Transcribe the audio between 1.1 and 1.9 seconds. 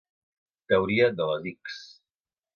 de les ics.